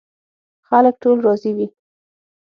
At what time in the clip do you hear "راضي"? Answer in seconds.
1.27-1.51